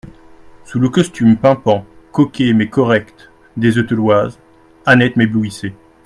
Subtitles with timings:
[0.65, 4.39] Sous le costume pimpant, coquet, mais correct, des Eteloises,
[4.87, 5.75] Annette m'éblouissait.